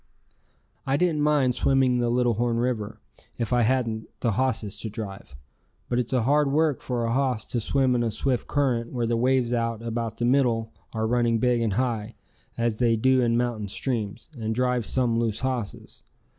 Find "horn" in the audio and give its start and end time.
2.33-2.57